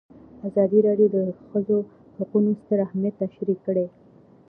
[0.47, 1.77] ازادي راډیو د د ښځو
[2.17, 3.85] حقونه ستر اهميت تشریح کړی.